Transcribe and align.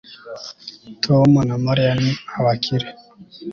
tom 1.03 1.29
na 1.47 1.55
mariya 1.65 1.93
ni 2.01 2.11
abakire 2.37 2.87